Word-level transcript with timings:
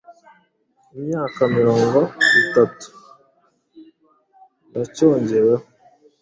Imyaka 0.97 1.41
mirongo 1.57 1.99
itatu 2.41 2.87
yacyongeweho 4.75 5.65